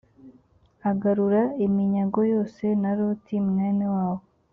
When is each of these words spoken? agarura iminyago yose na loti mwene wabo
agarura 0.91 1.41
iminyago 1.65 2.19
yose 2.33 2.65
na 2.81 2.91
loti 2.97 3.35
mwene 3.47 3.85
wabo 3.95 4.23